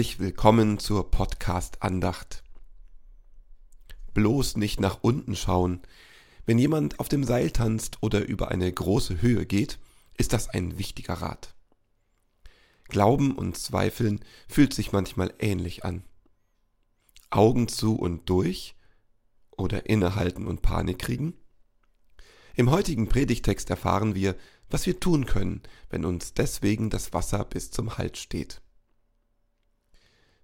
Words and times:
Herzlich 0.00 0.18
willkommen 0.18 0.78
zur 0.78 1.10
Podcast-Andacht. 1.10 2.42
Bloß 4.14 4.56
nicht 4.56 4.80
nach 4.80 5.00
unten 5.02 5.36
schauen. 5.36 5.82
Wenn 6.46 6.58
jemand 6.58 6.98
auf 7.00 7.10
dem 7.10 7.22
Seil 7.22 7.50
tanzt 7.50 7.98
oder 8.00 8.24
über 8.24 8.48
eine 8.48 8.72
große 8.72 9.20
Höhe 9.20 9.44
geht, 9.44 9.78
ist 10.16 10.32
das 10.32 10.48
ein 10.48 10.78
wichtiger 10.78 11.12
Rat. 11.12 11.54
Glauben 12.88 13.36
und 13.36 13.58
Zweifeln 13.58 14.20
fühlt 14.48 14.72
sich 14.72 14.92
manchmal 14.92 15.34
ähnlich 15.38 15.84
an. 15.84 16.02
Augen 17.28 17.68
zu 17.68 17.94
und 17.96 18.26
durch 18.30 18.76
oder 19.50 19.84
innehalten 19.84 20.46
und 20.46 20.62
Panik 20.62 21.00
kriegen? 21.00 21.34
Im 22.54 22.70
heutigen 22.70 23.06
Predigtext 23.06 23.68
erfahren 23.68 24.14
wir, 24.14 24.34
was 24.70 24.86
wir 24.86 24.98
tun 24.98 25.26
können, 25.26 25.60
wenn 25.90 26.06
uns 26.06 26.32
deswegen 26.32 26.88
das 26.88 27.12
Wasser 27.12 27.44
bis 27.44 27.70
zum 27.70 27.98
Hals 27.98 28.18
steht. 28.18 28.62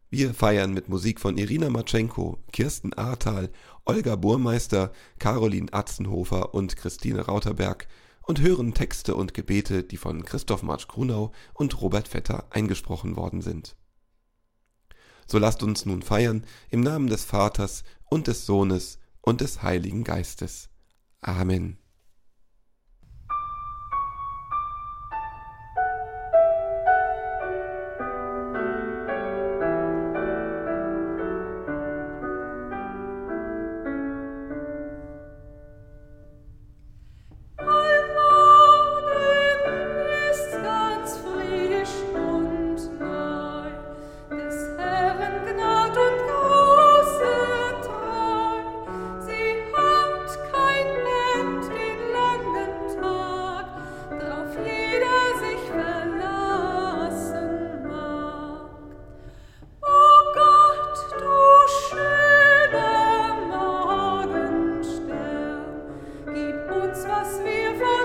Wir 0.08 0.34
feiern 0.34 0.72
mit 0.72 0.88
Musik 0.88 1.20
von 1.20 1.36
Irina 1.36 1.68
Matschenko, 1.68 2.38
Kirsten 2.52 2.92
Ahrtal, 2.92 3.50
Olga 3.84 4.14
Burmeister, 4.14 4.92
Caroline 5.18 5.72
Atzenhofer 5.72 6.54
und 6.54 6.76
Christine 6.76 7.26
Rauterberg 7.26 7.88
und 8.22 8.40
hören 8.40 8.72
Texte 8.72 9.16
und 9.16 9.34
Gebete, 9.34 9.82
die 9.82 9.96
von 9.96 10.24
Christoph 10.24 10.62
Marsch 10.62 10.86
Grunau 10.86 11.32
und 11.54 11.80
Robert 11.80 12.08
Vetter 12.08 12.46
eingesprochen 12.50 13.16
worden 13.16 13.42
sind. 13.42 13.76
So 15.26 15.38
lasst 15.38 15.64
uns 15.64 15.86
nun 15.86 16.02
feiern 16.02 16.44
im 16.70 16.82
Namen 16.82 17.08
des 17.08 17.24
Vaters 17.24 17.82
und 18.04 18.28
des 18.28 18.46
Sohnes 18.46 19.00
und 19.22 19.40
des 19.40 19.62
Heiligen 19.62 20.04
Geistes. 20.04 20.68
Amen. 21.20 21.78
me 67.40 67.66
a 67.66 67.95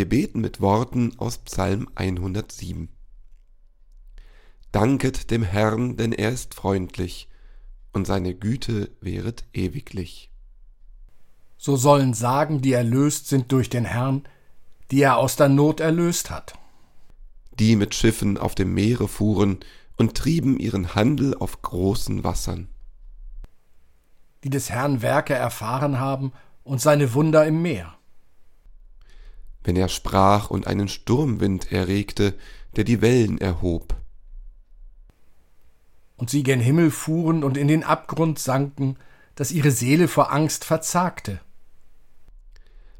Wir 0.00 0.08
beten 0.08 0.40
mit 0.40 0.62
Worten 0.62 1.12
aus 1.18 1.36
Psalm 1.36 1.86
107. 1.94 2.88
Danket 4.72 5.30
dem 5.30 5.42
Herrn, 5.42 5.98
denn 5.98 6.12
er 6.12 6.30
ist 6.30 6.54
freundlich, 6.54 7.28
und 7.92 8.06
seine 8.06 8.34
Güte 8.34 8.92
wäret 9.02 9.44
ewiglich. 9.52 10.30
So 11.58 11.76
sollen 11.76 12.14
sagen, 12.14 12.62
die 12.62 12.72
erlöst 12.72 13.28
sind 13.28 13.52
durch 13.52 13.68
den 13.68 13.84
Herrn, 13.84 14.22
die 14.90 15.02
er 15.02 15.18
aus 15.18 15.36
der 15.36 15.50
Not 15.50 15.80
erlöst 15.80 16.30
hat. 16.30 16.54
Die 17.58 17.76
mit 17.76 17.94
Schiffen 17.94 18.38
auf 18.38 18.54
dem 18.54 18.72
Meere 18.72 19.06
fuhren 19.06 19.60
und 19.98 20.16
trieben 20.16 20.58
ihren 20.58 20.94
Handel 20.94 21.36
auf 21.36 21.60
großen 21.60 22.24
Wassern. 22.24 22.68
Die 24.44 24.48
des 24.48 24.70
Herrn 24.70 25.02
Werke 25.02 25.34
erfahren 25.34 26.00
haben 26.00 26.32
und 26.64 26.80
seine 26.80 27.12
Wunder 27.12 27.46
im 27.46 27.60
Meer 27.60 27.99
wenn 29.64 29.76
er 29.76 29.88
sprach 29.88 30.50
und 30.50 30.66
einen 30.66 30.88
Sturmwind 30.88 31.70
erregte, 31.72 32.34
der 32.76 32.84
die 32.84 33.00
Wellen 33.00 33.38
erhob. 33.38 33.94
Und 36.16 36.30
sie 36.30 36.42
gen 36.42 36.60
Himmel 36.60 36.90
fuhren 36.90 37.44
und 37.44 37.56
in 37.56 37.68
den 37.68 37.82
Abgrund 37.82 38.38
sanken, 38.38 38.96
dass 39.34 39.52
ihre 39.52 39.70
Seele 39.70 40.08
vor 40.08 40.32
Angst 40.32 40.64
verzagte. 40.64 41.40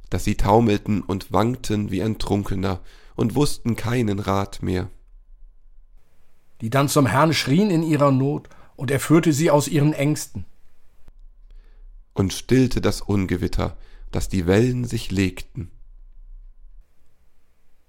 Dass 0.09 0.25
sie 0.25 0.37
taumelten 0.37 1.03
und 1.03 1.33
wankten 1.33 1.91
wie 1.91 2.03
ein 2.03 2.19
Trunkener 2.19 2.81
und 3.15 3.35
wussten 3.35 3.77
keinen 3.77 4.19
Rat 4.19 4.63
mehr. 4.63 4.91
Die 6.61 6.71
dann 6.71 6.89
zum 6.89 7.07
Herrn 7.07 7.33
schrien 7.33 7.71
in 7.71 7.83
ihrer 7.83 8.11
Not, 8.11 8.49
und 8.77 8.91
er 8.91 9.01
führte 9.01 9.35
sie 9.35 9.51
aus 9.51 9.69
ihren 9.69 9.93
Ängsten. 9.93 10.47
Und 12.15 12.33
stillte 12.33 12.81
das 12.81 13.03
Ungewitter, 13.03 13.77
dass 14.11 14.31
die 14.31 14.47
Wellen 14.47 14.85
sich 14.85 15.11
legten 15.11 15.71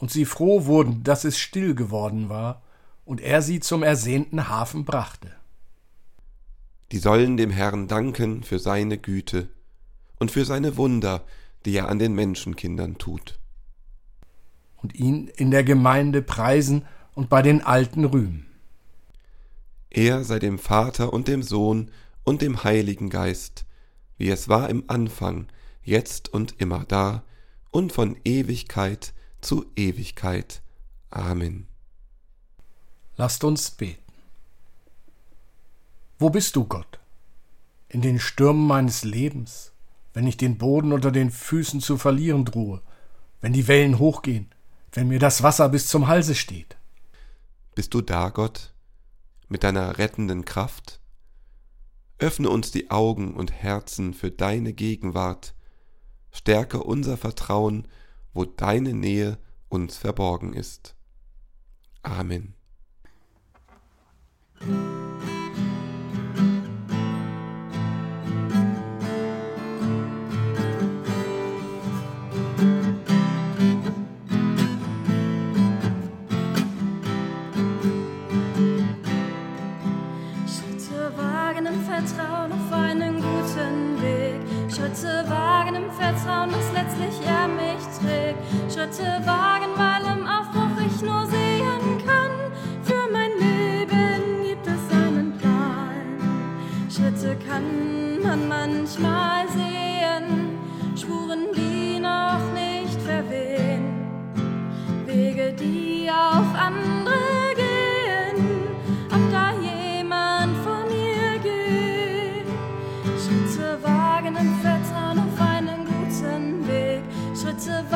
und 0.02 0.10
sie 0.10 0.26
froh 0.26 0.66
wurden, 0.66 1.04
dass 1.04 1.26
es 1.26 1.38
still 1.38 1.76
geworden 1.76 2.28
war, 2.28 2.64
und 3.06 3.22
er 3.22 3.44
sie 3.44 3.60
zum 3.60 3.84
ersehnten 3.84 4.50
Hafen 4.50 4.84
brachte. 4.84 5.32
Die 6.92 6.98
sollen 6.98 7.38
dem 7.38 7.52
Herrn 7.52 7.88
danken 7.88 8.44
für 8.44 8.58
seine 8.58 8.98
Güte 8.98 9.48
und 10.18 10.32
für 10.32 10.44
seine 10.44 10.76
Wunder, 10.76 11.24
die 11.66 11.76
er 11.76 11.88
an 11.88 12.00
den 12.00 12.16
Menschenkindern 12.16 12.98
tut. 12.98 13.40
Und 14.78 14.96
ihn 14.96 15.28
in 15.28 15.52
der 15.52 15.64
Gemeinde 15.64 16.24
preisen 16.24 16.86
und 17.14 17.30
bei 17.30 17.44
den 17.44 17.62
Alten 17.62 18.06
rühmen. 18.06 18.48
Er 19.92 20.24
sei 20.24 20.40
dem 20.40 20.58
Vater 20.58 21.14
und 21.14 21.28
dem 21.28 21.44
Sohn 21.44 21.92
und 22.24 22.42
dem 22.42 22.64
Heiligen 22.64 23.12
Geist, 23.12 23.66
wie 24.18 24.30
es 24.30 24.50
war 24.50 24.68
im 24.70 24.84
Anfang, 24.88 25.48
jetzt 25.84 26.34
und 26.34 26.56
immer 26.60 26.86
da 26.86 27.24
und 27.70 27.92
von 27.92 28.18
Ewigkeit 28.24 29.14
zu 29.42 29.66
Ewigkeit. 29.76 30.62
Amen. 31.10 31.68
Lasst 33.18 33.44
uns 33.44 33.72
beten. 33.72 34.02
Wo 36.18 36.30
bist 36.30 36.56
du, 36.56 36.66
Gott? 36.66 37.00
In 37.90 38.02
den 38.02 38.20
Stürmen 38.20 38.66
meines 38.66 39.04
Lebens, 39.04 39.74
wenn 40.14 40.28
ich 40.28 40.38
den 40.38 40.58
Boden 40.58 40.94
unter 40.94 41.12
den 41.12 41.32
Füßen 41.32 41.82
zu 41.82 41.98
verlieren 41.98 42.46
drohe, 42.46 42.82
wenn 43.42 43.54
die 43.54 43.68
Wellen 43.68 44.00
hochgehen, 44.00 44.50
wenn 44.94 45.08
mir 45.08 45.20
das 45.20 45.44
Wasser 45.44 45.68
bis 45.70 45.88
zum 45.88 46.08
Halse 46.08 46.36
steht. 46.36 46.78
Bist 47.76 47.94
du 47.94 48.02
da, 48.02 48.30
Gott, 48.30 48.74
mit 49.50 49.64
deiner 49.64 49.98
rettenden 49.98 50.46
Kraft? 50.46 51.00
Öffne 52.20 52.50
uns 52.50 52.72
die 52.72 52.92
Augen 52.92 53.34
und 53.34 53.52
Herzen 53.52 54.14
für 54.14 54.30
deine 54.30 54.74
Gegenwart, 54.74 55.56
stärke 56.32 56.84
unser 56.84 57.18
Vertrauen 57.18 57.88
wo 58.34 58.46
deine 58.46 58.94
Nähe 58.94 59.38
uns 59.70 59.98
verborgen 59.98 60.54
ist. 60.54 60.96
Amen. 62.04 62.54
Wagen, 88.90 89.74
weil 89.76 90.18
im 90.18 90.26
Aufbruch 90.26 90.84
ich 90.84 91.02
nur 91.02 91.26
sehen 91.28 92.04
kann. 92.06 92.32
Für 92.84 93.08
mein 93.12 93.32
Leben 93.38 94.44
gibt 94.44 94.66
es 94.66 94.96
einen 94.96 95.38
Plan. 95.38 96.18
Schritte 96.90 97.38
kann 97.48 98.22
man 98.24 98.48
manchmal 98.48 99.48
sehen, 99.50 100.58
Spuren, 100.96 101.48
die 101.56 102.00
noch 102.00 102.42
nicht 102.54 103.00
verwehen. 103.02 104.08
Wege, 105.06 105.54
die 105.54 106.10
auch 106.10 106.60
andere 106.60 107.31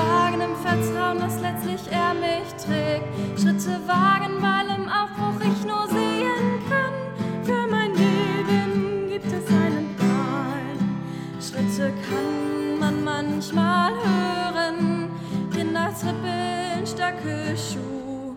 Wagen 0.06 0.42
im 0.42 0.56
Vertrauen, 0.56 1.20
dass 1.20 1.40
letztlich 1.42 1.82
er 1.92 2.14
mich 2.14 2.48
trägt. 2.64 3.06
Schritte 3.40 3.80
wagen, 3.88 4.42
weil 4.42 4.68
im 4.76 4.88
Aufbruch 4.88 5.40
ich 5.42 5.66
nur 5.66 5.88
sehen 5.88 6.60
kann. 6.70 6.94
Für 7.44 7.68
mein 7.70 7.92
Leben 7.94 9.10
gibt 9.10 9.28
es 9.28 9.48
einen 9.50 9.96
Plan. 9.98 10.78
Schritte 11.40 11.94
kann 12.10 12.80
man 12.80 13.04
manchmal 13.04 13.92
hören, 13.92 15.10
Rinder 15.56 15.92
trippeln, 16.00 16.86
starke 16.86 17.56
Schuh. 17.56 18.36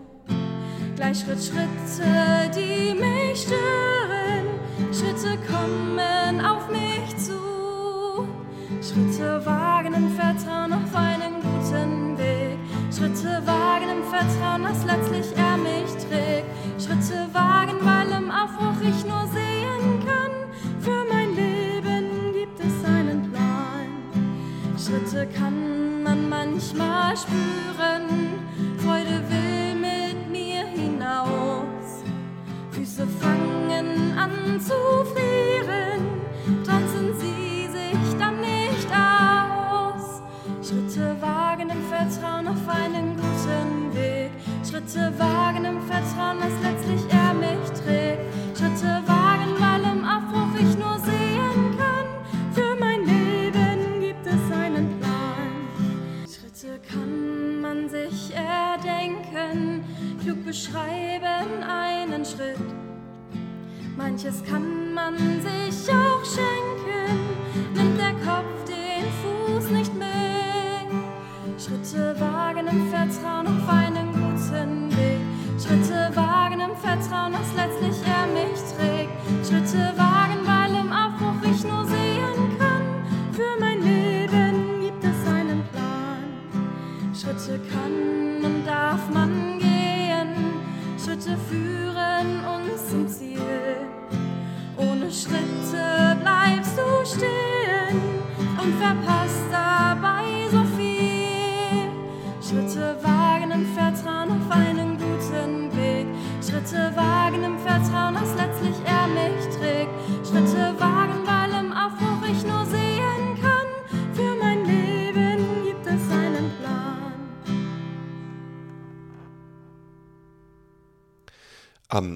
Gleich 0.95 1.19
Schritt, 1.19 1.43
Schritte, 1.43 2.49
die 2.55 2.93
mich 2.93 3.41
stören. 3.41 4.45
Schritte 4.91 5.37
kommen 5.47 6.45
auf 6.45 6.69
mich 6.69 7.15
zu. 7.17 8.27
Schritte 8.81 9.45
wagen 9.45 9.93
im 9.93 10.09
Vertrauen 10.11 10.73
auf 10.73 10.93
Weg. 10.93 11.18
Wagen 13.45 13.89
im 13.89 14.03
Vertrauen, 14.03 14.63
dass 14.63 14.85
letztlich 14.85 15.37
er 15.37 15.57
mich 15.57 15.91
trägt. 16.07 16.47
Schritte 16.77 17.27
wagen, 17.33 17.77
weil 17.81 18.11
im 18.11 18.31
Aufbruch 18.31 18.81
ich 18.81 19.05
nur 19.05 19.18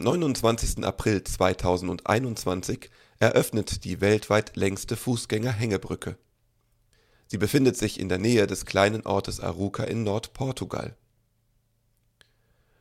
29. 0.04 0.84
April 0.84 1.24
2021 1.24 2.90
eröffnet 3.20 3.86
die 3.86 4.02
weltweit 4.02 4.58
längste 4.58 4.98
Fußgänger-Hängebrücke. 4.98 6.18
Sie 7.28 7.38
befindet 7.38 7.78
sich 7.78 8.02
in 8.02 8.10
der 8.10 8.18
Nähe 8.18 8.46
des 8.46 8.66
kleinen 8.66 9.06
Ortes 9.06 9.40
Aruca 9.40 9.86
in 9.86 10.04
Nordportugal. 10.04 10.98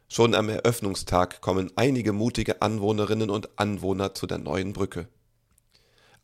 Schon 0.08 0.34
am 0.34 0.48
Eröffnungstag 0.48 1.40
kommen 1.40 1.70
einige 1.76 2.12
mutige 2.12 2.60
Anwohnerinnen 2.60 3.30
und 3.30 3.56
Anwohner 3.56 4.14
zu 4.14 4.26
der 4.26 4.38
neuen 4.38 4.72
Brücke. 4.72 5.06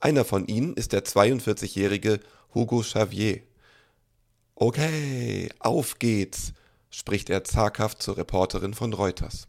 Einer 0.01 0.25
von 0.25 0.49
ihnen 0.49 0.75
ist 0.75 0.93
der 0.93 1.05
42-jährige 1.05 2.19
Hugo 2.55 2.81
Xavier. 2.81 3.43
Okay, 4.57 5.49
auf 5.61 6.01
geht's, 6.01 6.55
spricht 6.91 7.31
er 7.31 7.45
zaghaft 7.45 8.03
zur 8.03 8.17
Reporterin 8.17 8.75
von 8.75 8.93
Reuters. 8.93 9.47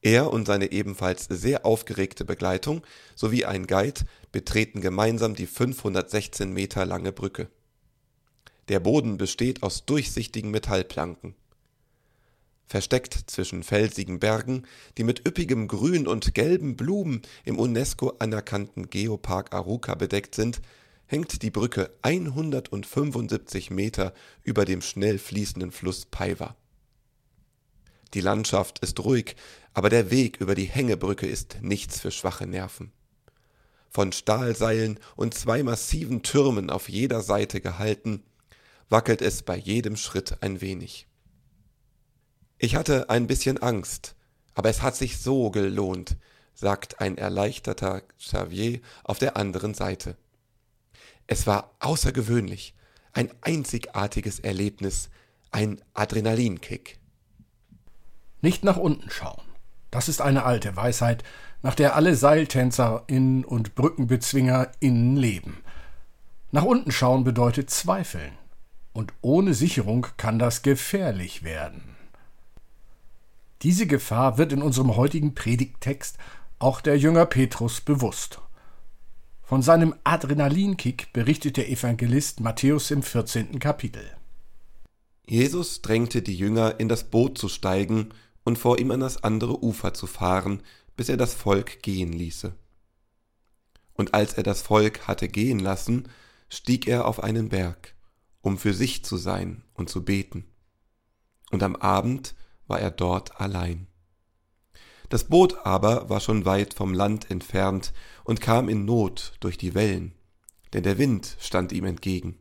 Er 0.00 0.32
und 0.32 0.46
seine 0.46 0.70
ebenfalls 0.70 1.24
sehr 1.24 1.66
aufgeregte 1.66 2.24
Begleitung 2.24 2.82
sowie 3.16 3.44
ein 3.44 3.66
Guide 3.66 4.02
betreten 4.30 4.80
gemeinsam 4.80 5.34
die 5.34 5.46
516 5.46 6.52
Meter 6.52 6.86
lange 6.86 7.12
Brücke. 7.12 7.48
Der 8.68 8.80
Boden 8.80 9.16
besteht 9.16 9.62
aus 9.62 9.86
durchsichtigen 9.86 10.50
Metallplanken. 10.50 11.34
Versteckt 12.66 13.14
zwischen 13.28 13.62
felsigen 13.62 14.20
Bergen, 14.20 14.64
die 14.98 15.04
mit 15.04 15.26
üppigem 15.26 15.68
Grün 15.68 16.06
und 16.06 16.34
gelben 16.34 16.76
Blumen 16.76 17.22
im 17.46 17.58
UNESCO 17.58 18.12
anerkannten 18.18 18.90
Geopark 18.90 19.54
Aruca 19.54 19.94
bedeckt 19.94 20.34
sind, 20.34 20.60
hängt 21.06 21.42
die 21.42 21.50
Brücke 21.50 21.90
175 22.02 23.70
Meter 23.70 24.12
über 24.44 24.66
dem 24.66 24.82
schnell 24.82 25.18
fließenden 25.18 25.72
Fluss 25.72 26.04
Paiva. 26.04 26.56
Die 28.14 28.20
Landschaft 28.20 28.78
ist 28.80 29.00
ruhig, 29.00 29.36
aber 29.74 29.90
der 29.90 30.10
Weg 30.10 30.40
über 30.40 30.54
die 30.54 30.64
Hängebrücke 30.64 31.26
ist 31.26 31.58
nichts 31.60 32.00
für 32.00 32.10
schwache 32.10 32.46
Nerven. 32.46 32.92
Von 33.90 34.12
Stahlseilen 34.12 34.98
und 35.16 35.34
zwei 35.34 35.62
massiven 35.62 36.22
Türmen 36.22 36.70
auf 36.70 36.88
jeder 36.88 37.22
Seite 37.22 37.60
gehalten, 37.60 38.22
wackelt 38.88 39.22
es 39.22 39.42
bei 39.42 39.56
jedem 39.56 39.96
Schritt 39.96 40.38
ein 40.42 40.60
wenig. 40.60 41.06
Ich 42.58 42.74
hatte 42.76 43.08
ein 43.08 43.26
bisschen 43.26 43.58
Angst, 43.58 44.14
aber 44.54 44.68
es 44.68 44.82
hat 44.82 44.96
sich 44.96 45.18
so 45.18 45.50
gelohnt, 45.50 46.16
sagt 46.54 47.00
ein 47.00 47.16
erleichterter 47.16 48.02
Xavier 48.18 48.80
auf 49.04 49.18
der 49.18 49.36
anderen 49.36 49.74
Seite. 49.74 50.16
Es 51.28 51.46
war 51.46 51.76
außergewöhnlich, 51.78 52.74
ein 53.12 53.30
einzigartiges 53.42 54.40
Erlebnis, 54.40 55.10
ein 55.50 55.80
Adrenalinkick. 55.94 56.98
Nicht 58.40 58.64
nach 58.64 58.76
unten 58.76 59.10
schauen. 59.10 59.42
Das 59.90 60.08
ist 60.08 60.20
eine 60.20 60.44
alte 60.44 60.76
Weisheit, 60.76 61.24
nach 61.62 61.74
der 61.74 61.96
alle 61.96 62.14
SeiltänzerInnen 62.14 63.44
und 63.44 63.74
BrückenbezwingerInnen 63.74 65.16
leben. 65.16 65.58
Nach 66.50 66.64
unten 66.64 66.92
schauen 66.92 67.24
bedeutet 67.24 67.70
zweifeln. 67.70 68.32
Und 68.92 69.12
ohne 69.20 69.54
Sicherung 69.54 70.06
kann 70.16 70.38
das 70.38 70.62
gefährlich 70.62 71.42
werden. 71.42 71.96
Diese 73.62 73.86
Gefahr 73.86 74.38
wird 74.38 74.52
in 74.52 74.62
unserem 74.62 74.96
heutigen 74.96 75.34
Predigttext 75.34 76.16
auch 76.58 76.80
der 76.80 76.98
Jünger 76.98 77.26
Petrus 77.26 77.80
bewusst. 77.80 78.40
Von 79.42 79.62
seinem 79.62 79.94
Adrenalinkick 80.04 81.12
berichtet 81.12 81.56
der 81.56 81.70
Evangelist 81.70 82.40
Matthäus 82.40 82.90
im 82.90 83.02
14. 83.02 83.58
Kapitel. 83.58 84.04
Jesus 85.26 85.82
drängte 85.82 86.22
die 86.22 86.36
Jünger, 86.36 86.78
in 86.78 86.88
das 86.88 87.04
Boot 87.04 87.38
zu 87.38 87.48
steigen 87.48 88.10
und 88.48 88.56
vor 88.56 88.78
ihm 88.78 88.90
an 88.90 89.00
das 89.00 89.22
andere 89.22 89.62
Ufer 89.62 89.92
zu 89.92 90.06
fahren, 90.06 90.62
bis 90.96 91.10
er 91.10 91.18
das 91.18 91.34
Volk 91.34 91.82
gehen 91.82 92.14
ließe. 92.14 92.54
Und 93.92 94.14
als 94.14 94.32
er 94.32 94.42
das 94.42 94.62
Volk 94.62 95.06
hatte 95.06 95.28
gehen 95.28 95.58
lassen, 95.58 96.08
stieg 96.48 96.88
er 96.88 97.06
auf 97.06 97.22
einen 97.22 97.50
Berg, 97.50 97.94
um 98.40 98.56
für 98.56 98.72
sich 98.72 99.04
zu 99.04 99.18
sein 99.18 99.62
und 99.74 99.90
zu 99.90 100.02
beten. 100.02 100.46
und 101.50 101.62
am 101.62 101.76
Abend 101.76 102.34
war 102.66 102.80
er 102.80 102.90
dort 102.90 103.38
allein. 103.38 103.86
Das 105.10 105.24
Boot 105.24 105.58
aber 105.64 106.08
war 106.08 106.20
schon 106.20 106.46
weit 106.46 106.72
vom 106.72 106.94
Land 106.94 107.30
entfernt 107.30 107.92
und 108.24 108.40
kam 108.40 108.70
in 108.70 108.86
Not 108.86 109.34
durch 109.40 109.58
die 109.58 109.74
Wellen, 109.74 110.14
denn 110.72 110.84
der 110.84 110.96
Wind 110.96 111.36
stand 111.38 111.72
ihm 111.72 111.84
entgegen. 111.84 112.38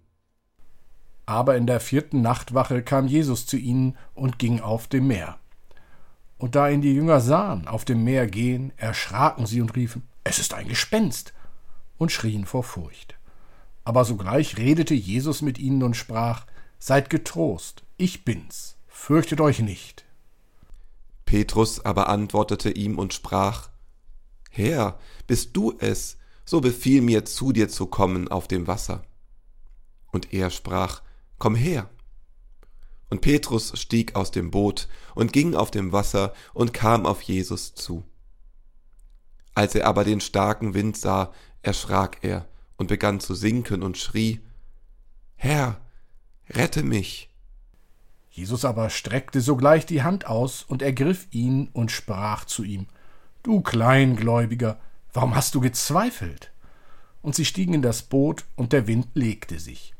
Aber 1.25 1.57
in 1.57 1.67
der 1.67 1.81
vierten 1.81 2.21
Nachtwache 2.21 2.81
kam 2.81 3.07
Jesus 3.07 3.45
zu 3.45 3.57
ihnen 3.57 3.97
und 4.13 4.39
ging 4.39 4.61
auf 4.61 4.87
dem 4.87 5.07
Meer. 5.07 5.37
Und 6.38 6.56
da 6.56 6.70
ihn 6.70 6.82
die 6.82 6.94
Jünger 6.94 7.20
sahen 7.20 7.67
auf 7.67 7.86
dem 7.86 8.03
Meer 8.03 8.27
gehen, 8.27 8.72
erschraken 8.77 9.46
sie 9.46 9.62
und 9.62 9.75
riefen, 9.75 10.03
es 10.24 10.39
ist 10.39 10.53
ein 10.53 10.67
Gespenst, 10.67 11.34
und 11.98 12.12
schrien 12.12 12.46
vor 12.46 12.63
Furcht. 12.63 13.15
Aber 13.84 14.06
sogleich 14.06 14.58
redete 14.58 14.94
Jesus 14.94 15.41
mit 15.41 15.58
ihnen 15.58 15.82
und 15.84 15.96
sprach, 15.96 16.46
Seid 16.79 17.10
getrost, 17.10 17.84
ich 17.98 18.24
bin's, 18.24 18.77
fürchtet 18.88 19.41
euch 19.41 19.60
nicht. 19.60 20.06
Petrus 21.25 21.84
aber 21.84 22.08
antwortete 22.08 22.70
ihm 22.70 23.00
und 23.00 23.13
sprach, 23.13 23.70
Herr, 24.51 25.00
bist 25.25 25.56
du 25.58 25.75
es, 25.79 26.17
so 26.46 26.62
befiehl 26.62 27.01
mir 27.01 27.25
zu 27.25 27.51
dir 27.51 27.67
zu 27.70 27.88
kommen 27.88 28.27
auf 28.27 28.48
dem 28.48 28.67
Wasser. 28.67 29.03
Und 30.12 30.34
er 30.34 30.50
sprach, 30.50 31.01
Komm 31.38 31.56
her. 31.56 31.89
Und 33.09 33.21
Petrus 33.21 33.79
stieg 33.79 34.15
aus 34.15 34.31
dem 34.31 34.51
Boot 34.51 34.87
und 35.15 35.31
ging 35.31 35.55
auf 35.55 35.71
dem 35.71 35.91
Wasser 35.91 36.33
und 36.53 36.73
kam 36.73 37.05
auf 37.05 37.21
Jesus 37.21 37.73
zu. 37.73 38.03
Als 39.55 39.75
er 39.75 39.87
aber 39.87 40.03
den 40.03 40.21
starken 40.21 40.73
Wind 40.73 40.97
sah, 40.97 41.33
erschrak 41.61 42.17
er 42.21 42.47
und 42.75 42.87
begann 42.87 43.19
zu 43.19 43.33
sinken 43.33 43.81
und 43.81 43.97
schrie, 43.97 44.41
Herr, 45.35 45.79
rette 46.49 46.83
mich. 46.83 47.29
Jesus 48.29 48.65
aber 48.65 48.91
streckte 48.91 49.41
sogleich 49.41 49.85
die 49.85 50.03
Hand 50.03 50.27
aus 50.27 50.61
und 50.61 50.83
ergriff 50.83 51.27
ihn 51.31 51.69
und 51.73 51.91
sprach 51.91 52.45
zu 52.45 52.63
ihm, 52.63 52.85
Du 53.41 53.61
Kleingläubiger, 53.61 54.79
warum 55.11 55.35
hast 55.35 55.55
du 55.55 55.59
gezweifelt? 55.59 56.51
Und 57.23 57.33
sie 57.33 57.45
stiegen 57.45 57.73
in 57.73 57.81
das 57.81 58.03
Boot, 58.03 58.45
und 58.55 58.73
der 58.73 58.85
Wind 58.85 59.07
legte 59.15 59.59
sich. 59.59 59.95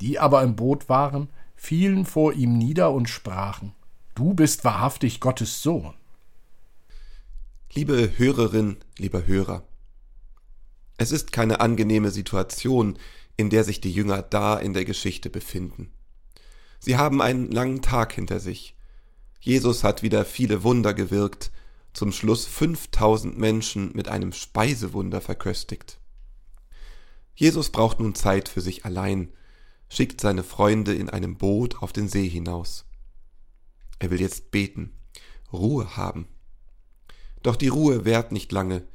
Die 0.00 0.18
aber 0.18 0.42
im 0.42 0.54
Boot 0.54 0.88
waren, 0.88 1.28
fielen 1.56 2.04
vor 2.04 2.32
ihm 2.32 2.56
nieder 2.56 2.92
und 2.92 3.08
sprachen, 3.08 3.74
Du 4.14 4.32
bist 4.32 4.64
wahrhaftig 4.64 5.20
Gottes 5.20 5.62
Sohn. 5.62 5.92
Liebe 7.74 8.12
Hörerin, 8.16 8.78
lieber 8.96 9.26
Hörer, 9.26 9.62
es 10.96 11.12
ist 11.12 11.32
keine 11.32 11.60
angenehme 11.60 12.10
Situation, 12.10 12.98
in 13.36 13.50
der 13.50 13.64
sich 13.64 13.82
die 13.82 13.92
Jünger 13.92 14.22
da 14.22 14.56
in 14.56 14.72
der 14.72 14.86
Geschichte 14.86 15.28
befinden. 15.28 15.92
Sie 16.78 16.96
haben 16.96 17.20
einen 17.20 17.50
langen 17.50 17.82
Tag 17.82 18.12
hinter 18.14 18.40
sich. 18.40 18.74
Jesus 19.40 19.84
hat 19.84 20.02
wieder 20.02 20.24
viele 20.24 20.62
Wunder 20.62 20.94
gewirkt, 20.94 21.50
zum 21.92 22.12
Schluss 22.12 22.46
5000 22.46 23.38
Menschen 23.38 23.92
mit 23.94 24.08
einem 24.08 24.32
Speisewunder 24.32 25.20
verköstigt. 25.20 25.98
Jesus 27.34 27.70
braucht 27.70 28.00
nun 28.00 28.14
Zeit 28.14 28.48
für 28.48 28.62
sich 28.62 28.86
allein, 28.86 29.30
schickt 29.88 30.20
seine 30.20 30.42
Freunde 30.42 30.94
in 30.94 31.10
einem 31.10 31.36
Boot 31.36 31.82
auf 31.82 31.92
den 31.92 32.08
See 32.08 32.28
hinaus. 32.28 32.84
Er 33.98 34.10
will 34.10 34.20
jetzt 34.20 34.50
beten, 34.50 34.92
Ruhe 35.52 35.96
haben. 35.96 36.28
Doch 37.42 37.56
die 37.56 37.68
Ruhe 37.68 38.04
währt 38.04 38.32
nicht 38.32 38.52
lange. 38.52 38.86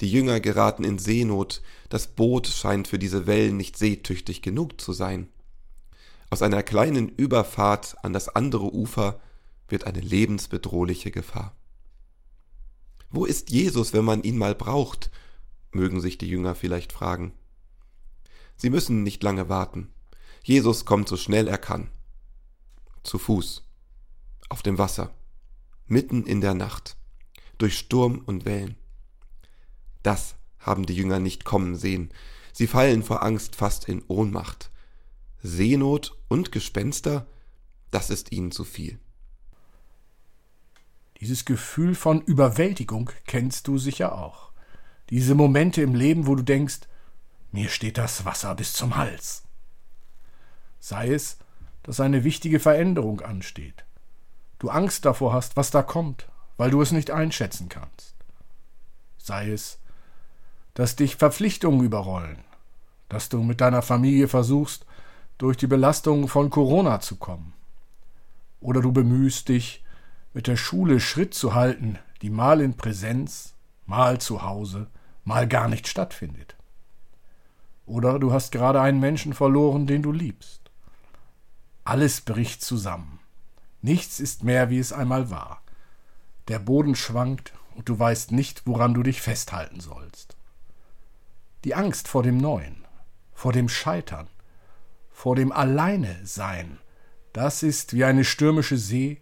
Die 0.00 0.10
Jünger 0.10 0.40
geraten 0.40 0.84
in 0.84 0.98
Seenot, 0.98 1.62
das 1.88 2.08
Boot 2.08 2.48
scheint 2.48 2.88
für 2.88 2.98
diese 2.98 3.26
Wellen 3.26 3.56
nicht 3.56 3.78
seetüchtig 3.78 4.42
genug 4.42 4.80
zu 4.80 4.92
sein. 4.92 5.28
Aus 6.28 6.42
einer 6.42 6.62
kleinen 6.62 7.08
Überfahrt 7.08 7.96
an 8.02 8.12
das 8.12 8.28
andere 8.28 8.74
Ufer 8.74 9.20
wird 9.68 9.86
eine 9.86 10.00
lebensbedrohliche 10.00 11.10
Gefahr. 11.10 11.54
Wo 13.10 13.26
ist 13.26 13.50
Jesus, 13.50 13.92
wenn 13.92 14.04
man 14.04 14.22
ihn 14.22 14.38
mal 14.38 14.54
braucht? 14.54 15.10
mögen 15.70 16.00
sich 16.00 16.18
die 16.18 16.28
Jünger 16.28 16.54
vielleicht 16.54 16.92
fragen. 16.92 17.32
Sie 18.56 18.70
müssen 18.70 19.02
nicht 19.02 19.22
lange 19.22 19.48
warten. 19.48 19.92
Jesus 20.44 20.84
kommt 20.84 21.08
so 21.08 21.16
schnell 21.16 21.46
er 21.46 21.58
kann. 21.58 21.88
Zu 23.04 23.18
Fuß, 23.18 23.64
auf 24.48 24.62
dem 24.62 24.76
Wasser, 24.76 25.14
mitten 25.86 26.26
in 26.26 26.40
der 26.40 26.54
Nacht, 26.54 26.96
durch 27.58 27.78
Sturm 27.78 28.22
und 28.26 28.44
Wellen. 28.44 28.76
Das 30.02 30.34
haben 30.58 30.84
die 30.84 30.94
Jünger 30.96 31.20
nicht 31.20 31.44
kommen 31.44 31.76
sehen. 31.76 32.12
Sie 32.52 32.66
fallen 32.66 33.04
vor 33.04 33.22
Angst 33.22 33.54
fast 33.54 33.88
in 33.88 34.02
Ohnmacht. 34.08 34.70
Seenot 35.42 36.18
und 36.28 36.50
Gespenster, 36.50 37.26
das 37.92 38.10
ist 38.10 38.32
ihnen 38.32 38.50
zu 38.50 38.64
viel. 38.64 38.98
Dieses 41.20 41.44
Gefühl 41.44 41.94
von 41.94 42.20
Überwältigung 42.20 43.10
kennst 43.26 43.68
du 43.68 43.78
sicher 43.78 44.18
auch. 44.18 44.50
Diese 45.08 45.36
Momente 45.36 45.82
im 45.82 45.94
Leben, 45.94 46.26
wo 46.26 46.34
du 46.34 46.42
denkst, 46.42 46.80
mir 47.52 47.68
steht 47.68 47.96
das 47.96 48.24
Wasser 48.24 48.56
bis 48.56 48.72
zum 48.72 48.96
Hals 48.96 49.44
sei 50.82 51.12
es, 51.12 51.38
dass 51.84 52.00
eine 52.00 52.24
wichtige 52.24 52.58
Veränderung 52.58 53.20
ansteht, 53.20 53.84
du 54.58 54.68
Angst 54.68 55.04
davor 55.04 55.32
hast, 55.32 55.56
was 55.56 55.70
da 55.70 55.82
kommt, 55.82 56.28
weil 56.56 56.70
du 56.70 56.82
es 56.82 56.90
nicht 56.90 57.12
einschätzen 57.12 57.68
kannst, 57.68 58.16
sei 59.16 59.52
es, 59.52 59.78
dass 60.74 60.96
dich 60.96 61.16
Verpflichtungen 61.16 61.84
überrollen, 61.84 62.38
dass 63.08 63.28
du 63.28 63.42
mit 63.44 63.60
deiner 63.60 63.82
Familie 63.82 64.26
versuchst, 64.26 64.84
durch 65.38 65.56
die 65.56 65.68
Belastungen 65.68 66.26
von 66.26 66.50
Corona 66.50 66.98
zu 67.00 67.14
kommen, 67.16 67.54
oder 68.60 68.80
du 68.80 68.90
bemühst 68.90 69.48
dich, 69.48 69.84
mit 70.34 70.48
der 70.48 70.56
Schule 70.56 70.98
Schritt 70.98 71.32
zu 71.32 71.54
halten, 71.54 71.98
die 72.22 72.30
mal 72.30 72.60
in 72.60 72.76
Präsenz, 72.76 73.54
mal 73.86 74.20
zu 74.20 74.42
Hause, 74.42 74.88
mal 75.24 75.46
gar 75.46 75.68
nicht 75.68 75.86
stattfindet. 75.86 76.56
Oder 77.86 78.18
du 78.18 78.32
hast 78.32 78.50
gerade 78.50 78.80
einen 78.80 78.98
Menschen 78.98 79.32
verloren, 79.32 79.86
den 79.86 80.02
du 80.02 80.10
liebst. 80.10 80.61
Alles 81.84 82.20
bricht 82.20 82.62
zusammen. 82.62 83.18
Nichts 83.80 84.20
ist 84.20 84.44
mehr, 84.44 84.70
wie 84.70 84.78
es 84.78 84.92
einmal 84.92 85.30
war. 85.30 85.62
Der 86.48 86.58
Boden 86.58 86.94
schwankt 86.94 87.52
und 87.74 87.88
du 87.88 87.98
weißt 87.98 88.32
nicht, 88.32 88.66
woran 88.66 88.94
du 88.94 89.02
dich 89.02 89.20
festhalten 89.20 89.80
sollst. 89.80 90.36
Die 91.64 91.74
Angst 91.74 92.08
vor 92.08 92.22
dem 92.22 92.36
Neuen, 92.36 92.84
vor 93.32 93.52
dem 93.52 93.68
Scheitern, 93.68 94.28
vor 95.10 95.36
dem 95.36 95.52
Alleine 95.52 96.20
sein, 96.24 96.78
das 97.32 97.62
ist 97.62 97.94
wie 97.94 98.04
eine 98.04 98.24
stürmische 98.24 98.76
See 98.76 99.20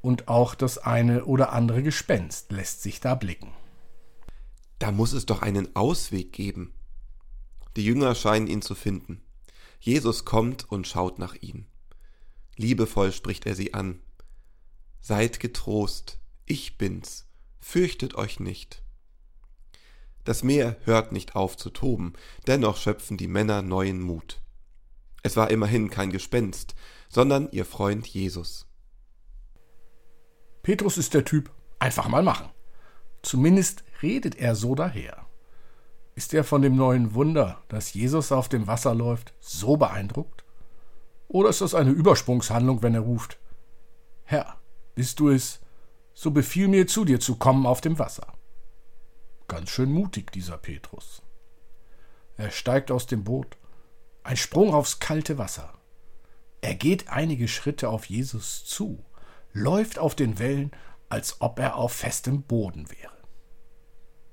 und 0.00 0.28
auch 0.28 0.54
das 0.54 0.78
eine 0.78 1.24
oder 1.24 1.52
andere 1.52 1.82
Gespenst 1.82 2.50
lässt 2.52 2.82
sich 2.82 3.00
da 3.00 3.14
blicken. 3.14 3.52
Da 4.78 4.90
muss 4.92 5.12
es 5.12 5.26
doch 5.26 5.42
einen 5.42 5.74
Ausweg 5.74 6.32
geben. 6.32 6.72
Die 7.76 7.84
Jünger 7.84 8.14
scheinen 8.14 8.46
ihn 8.46 8.62
zu 8.62 8.74
finden. 8.74 9.22
Jesus 9.80 10.24
kommt 10.24 10.70
und 10.70 10.86
schaut 10.86 11.18
nach 11.18 11.34
ihnen. 11.34 11.66
Liebevoll 12.56 13.12
spricht 13.12 13.46
er 13.46 13.54
sie 13.54 13.74
an. 13.74 14.00
Seid 15.00 15.40
getrost, 15.40 16.18
ich 16.46 16.78
bin's, 16.78 17.26
fürchtet 17.60 18.14
euch 18.16 18.40
nicht. 18.40 18.82
Das 20.24 20.42
Meer 20.42 20.76
hört 20.84 21.12
nicht 21.12 21.36
auf 21.36 21.56
zu 21.56 21.70
toben, 21.70 22.14
dennoch 22.46 22.76
schöpfen 22.76 23.16
die 23.16 23.28
Männer 23.28 23.62
neuen 23.62 24.00
Mut. 24.00 24.40
Es 25.22 25.36
war 25.36 25.50
immerhin 25.50 25.90
kein 25.90 26.10
Gespenst, 26.10 26.74
sondern 27.08 27.48
ihr 27.52 27.64
Freund 27.64 28.06
Jesus. 28.06 28.66
Petrus 30.62 30.98
ist 30.98 31.14
der 31.14 31.24
Typ, 31.24 31.52
einfach 31.78 32.08
mal 32.08 32.24
machen. 32.24 32.48
Zumindest 33.22 33.84
redet 34.02 34.36
er 34.36 34.56
so 34.56 34.74
daher. 34.74 35.26
Ist 36.16 36.32
er 36.34 36.44
von 36.44 36.62
dem 36.62 36.76
neuen 36.76 37.14
Wunder, 37.14 37.62
dass 37.68 37.92
Jesus 37.92 38.32
auf 38.32 38.48
dem 38.48 38.66
Wasser 38.66 38.94
läuft, 38.94 39.34
so 39.38 39.76
beeindruckt? 39.76 40.35
Oder 41.28 41.48
ist 41.48 41.60
das 41.60 41.74
eine 41.74 41.90
Übersprungshandlung, 41.90 42.82
wenn 42.82 42.94
er 42.94 43.00
ruft, 43.00 43.38
Herr, 44.24 44.58
bist 44.94 45.20
du 45.20 45.30
es, 45.30 45.60
so 46.14 46.30
befiehl 46.30 46.68
mir 46.68 46.86
zu 46.86 47.04
dir 47.04 47.20
zu 47.20 47.36
kommen 47.36 47.66
auf 47.66 47.80
dem 47.80 47.98
Wasser. 47.98 48.32
Ganz 49.48 49.70
schön 49.70 49.92
mutig, 49.92 50.32
dieser 50.32 50.58
Petrus. 50.58 51.22
Er 52.36 52.50
steigt 52.50 52.90
aus 52.90 53.06
dem 53.06 53.22
Boot, 53.24 53.56
ein 54.24 54.36
Sprung 54.36 54.74
aufs 54.74 54.98
kalte 54.98 55.38
Wasser. 55.38 55.74
Er 56.60 56.74
geht 56.74 57.08
einige 57.08 57.48
Schritte 57.48 57.88
auf 57.88 58.06
Jesus 58.06 58.64
zu, 58.64 59.04
läuft 59.52 59.98
auf 59.98 60.14
den 60.14 60.38
Wellen, 60.38 60.72
als 61.08 61.40
ob 61.40 61.58
er 61.58 61.76
auf 61.76 61.92
festem 61.92 62.42
Boden 62.42 62.90
wäre. 62.90 63.12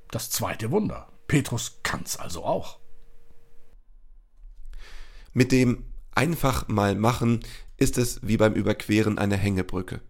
Das 0.10 0.30
zweite 0.30 0.72
Wunder. 0.72 1.10
Petrus 1.28 1.80
kann's 1.84 2.18
also 2.18 2.44
auch. 2.44 2.80
Mit 5.34 5.52
dem 5.52 5.93
einfach 6.16 6.68
mal 6.68 6.96
machen 6.96 7.42
ist 7.78 7.98
es 7.98 8.20
wie 8.24 8.38
beim 8.38 8.54
Überqueren 8.54 9.18
einer 9.18 9.38
Hängebrücke. 9.38 10.02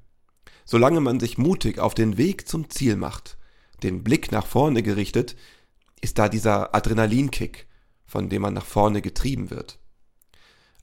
Solange 0.66 1.02
man 1.02 1.20
sich 1.20 1.38
mutig 1.38 1.80
auf 1.80 1.96
den 1.96 2.18
Weg 2.18 2.48
zum 2.48 2.70
Ziel 2.70 2.96
macht, 2.96 3.38
den 3.82 4.04
Blick 4.04 4.32
nach 4.32 4.46
vorne 4.46 4.84
gerichtet, 4.84 5.36
ist 6.02 6.20
da 6.20 6.30
dieser 6.30 6.76
Adrenalinkick, 6.76 7.68
von 8.06 8.30
dem 8.30 8.44
man 8.44 8.54
nach 8.54 8.66
vorne 8.66 9.02
getrieben 9.02 9.50
wird. 9.50 9.80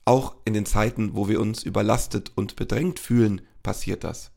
Auch 0.05 0.35
in 0.45 0.55
den 0.55 0.67
Zeiten, 0.67 1.15
wo 1.15 1.29
wir 1.29 1.41
uns 1.41 1.63
überlastet 1.63 2.33
und 2.35 2.57
bedrängt 2.57 2.99
fühlen, 2.99 3.43
passiert 3.63 4.05
das. 4.05 4.33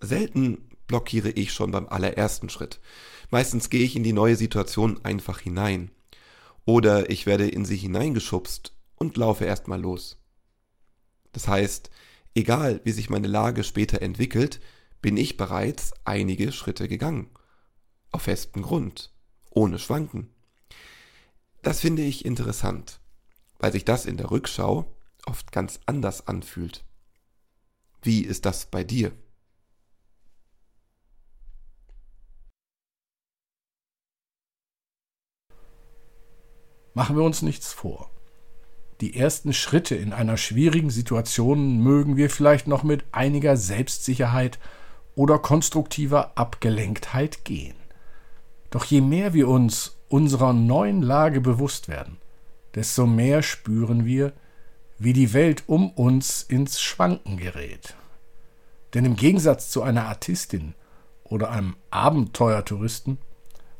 Selten 0.00 0.68
blockiere 0.86 1.30
ich 1.30 1.52
schon 1.52 1.70
beim 1.70 1.88
allerersten 1.88 2.48
Schritt. 2.48 2.80
Meistens 3.30 3.70
gehe 3.70 3.82
ich 3.82 3.96
in 3.96 4.04
die 4.04 4.12
neue 4.12 4.36
Situation 4.36 5.00
einfach 5.04 5.40
hinein. 5.40 5.90
Oder 6.64 7.10
ich 7.10 7.26
werde 7.26 7.48
in 7.48 7.64
sie 7.64 7.76
hineingeschubst 7.76 8.75
und 8.96 9.16
laufe 9.16 9.44
erstmal 9.44 9.80
los. 9.80 10.18
Das 11.32 11.48
heißt, 11.48 11.90
egal 12.34 12.80
wie 12.84 12.92
sich 12.92 13.10
meine 13.10 13.28
Lage 13.28 13.62
später 13.62 14.02
entwickelt, 14.02 14.60
bin 15.02 15.16
ich 15.16 15.36
bereits 15.36 15.92
einige 16.04 16.50
Schritte 16.52 16.88
gegangen. 16.88 17.30
Auf 18.10 18.22
festem 18.22 18.62
Grund, 18.62 19.12
ohne 19.50 19.78
Schwanken. 19.78 20.30
Das 21.62 21.80
finde 21.80 22.02
ich 22.02 22.24
interessant, 22.24 23.00
weil 23.58 23.72
sich 23.72 23.84
das 23.84 24.06
in 24.06 24.16
der 24.16 24.30
Rückschau 24.30 24.96
oft 25.26 25.52
ganz 25.52 25.80
anders 25.86 26.26
anfühlt. 26.26 26.84
Wie 28.02 28.22
ist 28.22 28.46
das 28.46 28.66
bei 28.66 28.84
dir? 28.84 29.12
Machen 36.94 37.16
wir 37.16 37.24
uns 37.24 37.42
nichts 37.42 37.74
vor. 37.74 38.15
Die 39.00 39.16
ersten 39.16 39.52
Schritte 39.52 39.94
in 39.94 40.12
einer 40.12 40.38
schwierigen 40.38 40.90
Situation 40.90 41.78
mögen 41.80 42.16
wir 42.16 42.30
vielleicht 42.30 42.66
noch 42.66 42.82
mit 42.82 43.04
einiger 43.12 43.56
Selbstsicherheit 43.56 44.58
oder 45.14 45.38
konstruktiver 45.38 46.32
Abgelenktheit 46.36 47.44
gehen. 47.44 47.76
Doch 48.70 48.84
je 48.84 49.02
mehr 49.02 49.34
wir 49.34 49.48
uns 49.48 49.96
unserer 50.08 50.52
neuen 50.52 51.02
Lage 51.02 51.40
bewusst 51.40 51.88
werden, 51.88 52.16
desto 52.74 53.06
mehr 53.06 53.42
spüren 53.42 54.04
wir, 54.04 54.32
wie 54.98 55.12
die 55.12 55.34
Welt 55.34 55.64
um 55.66 55.90
uns 55.90 56.42
ins 56.42 56.80
Schwanken 56.80 57.36
gerät. 57.36 57.94
Denn 58.94 59.04
im 59.04 59.16
Gegensatz 59.16 59.70
zu 59.70 59.82
einer 59.82 60.06
Artistin 60.06 60.74
oder 61.24 61.50
einem 61.50 61.76
Abenteuertouristen 61.90 63.18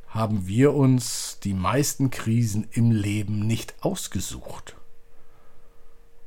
haben 0.08 0.46
wir 0.46 0.74
uns 0.74 1.38
die 1.42 1.54
meisten 1.54 2.10
Krisen 2.10 2.68
im 2.72 2.90
Leben 2.90 3.46
nicht 3.46 3.74
ausgesucht. 3.80 4.76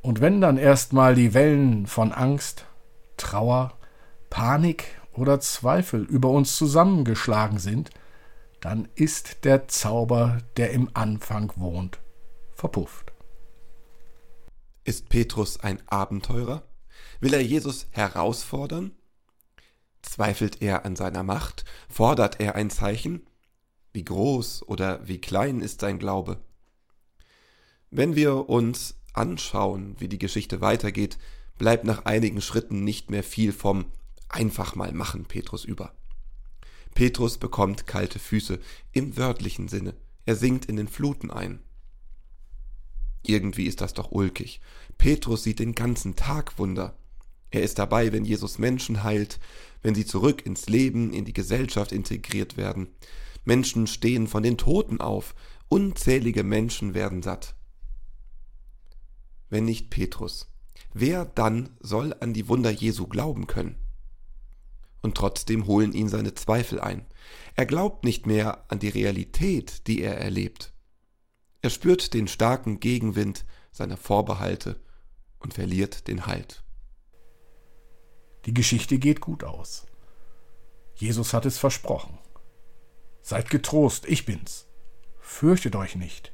Und 0.02 0.20
wenn 0.20 0.40
dann 0.40 0.56
erstmal 0.56 1.14
die 1.14 1.34
Wellen 1.34 1.86
von 1.86 2.12
Angst, 2.12 2.66
Trauer, 3.16 3.78
Panik 4.30 4.84
oder 5.12 5.40
Zweifel 5.40 6.04
über 6.04 6.30
uns 6.30 6.56
zusammengeschlagen 6.56 7.58
sind, 7.58 7.90
dann 8.60 8.88
ist 8.94 9.44
der 9.44 9.68
Zauber, 9.68 10.38
der 10.56 10.70
im 10.70 10.90
Anfang 10.94 11.52
wohnt, 11.56 11.98
verpufft. 12.54 13.12
Ist 14.84 15.08
Petrus 15.08 15.60
ein 15.60 15.82
Abenteurer? 15.88 16.62
Will 17.20 17.34
er 17.34 17.42
Jesus 17.42 17.86
herausfordern? 17.90 18.92
Zweifelt 20.02 20.62
er 20.62 20.84
an 20.84 20.96
seiner 20.96 21.22
Macht? 21.22 21.64
Fordert 21.88 22.40
er 22.40 22.54
ein 22.54 22.70
Zeichen? 22.70 23.26
Wie 23.92 24.04
groß 24.04 24.62
oder 24.66 25.06
wie 25.06 25.20
klein 25.20 25.60
ist 25.60 25.80
sein 25.80 25.98
Glaube? 25.98 26.38
Wenn 27.90 28.14
wir 28.14 28.48
uns 28.48 28.99
anschauen, 29.20 29.94
wie 29.98 30.08
die 30.08 30.18
Geschichte 30.18 30.60
weitergeht, 30.60 31.18
bleibt 31.58 31.84
nach 31.84 32.06
einigen 32.06 32.40
Schritten 32.40 32.84
nicht 32.84 33.10
mehr 33.10 33.22
viel 33.22 33.52
vom 33.52 33.84
einfach 34.30 34.74
mal 34.74 34.92
machen 34.92 35.26
Petrus 35.26 35.64
über. 35.64 35.92
Petrus 36.94 37.36
bekommt 37.38 37.86
kalte 37.86 38.18
Füße 38.18 38.58
im 38.92 39.16
wörtlichen 39.16 39.68
Sinne. 39.68 39.94
Er 40.24 40.36
sinkt 40.36 40.64
in 40.64 40.76
den 40.76 40.88
Fluten 40.88 41.30
ein. 41.30 41.60
Irgendwie 43.22 43.66
ist 43.66 43.82
das 43.82 43.92
doch 43.92 44.10
ulkig. 44.10 44.60
Petrus 44.96 45.42
sieht 45.42 45.58
den 45.58 45.74
ganzen 45.74 46.16
Tag 46.16 46.58
Wunder. 46.58 46.96
Er 47.50 47.62
ist 47.62 47.78
dabei, 47.78 48.12
wenn 48.12 48.24
Jesus 48.24 48.58
Menschen 48.58 49.02
heilt, 49.02 49.38
wenn 49.82 49.94
sie 49.94 50.06
zurück 50.06 50.46
ins 50.46 50.68
Leben, 50.68 51.12
in 51.12 51.24
die 51.26 51.32
Gesellschaft 51.32 51.92
integriert 51.92 52.56
werden. 52.56 52.88
Menschen 53.44 53.86
stehen 53.86 54.26
von 54.26 54.42
den 54.42 54.56
Toten 54.56 55.00
auf, 55.00 55.34
unzählige 55.68 56.42
Menschen 56.42 56.94
werden 56.94 57.22
satt. 57.22 57.54
Wenn 59.50 59.64
nicht 59.64 59.90
Petrus, 59.90 60.50
wer 60.94 61.24
dann 61.24 61.76
soll 61.80 62.14
an 62.20 62.32
die 62.32 62.48
Wunder 62.48 62.70
Jesu 62.70 63.06
glauben 63.06 63.46
können? 63.46 63.76
Und 65.02 65.16
trotzdem 65.16 65.66
holen 65.66 65.92
ihn 65.92 66.08
seine 66.08 66.34
Zweifel 66.34 66.80
ein. 66.80 67.06
Er 67.56 67.66
glaubt 67.66 68.04
nicht 68.04 68.26
mehr 68.26 68.64
an 68.70 68.78
die 68.78 68.88
Realität, 68.88 69.86
die 69.86 70.02
er 70.02 70.18
erlebt. 70.18 70.72
Er 71.62 71.70
spürt 71.70 72.14
den 72.14 72.28
starken 72.28 72.80
Gegenwind 72.80 73.44
seiner 73.72 73.96
Vorbehalte 73.96 74.80
und 75.40 75.54
verliert 75.54 76.06
den 76.06 76.26
Halt. 76.26 76.62
Die 78.46 78.54
Geschichte 78.54 78.98
geht 78.98 79.20
gut 79.20 79.44
aus. 79.44 79.86
Jesus 80.94 81.34
hat 81.34 81.44
es 81.44 81.58
versprochen. 81.58 82.18
Seid 83.22 83.50
getrost, 83.50 84.06
ich 84.06 84.26
bin's. 84.26 84.66
Fürchtet 85.18 85.76
euch 85.76 85.96
nicht. 85.96 86.32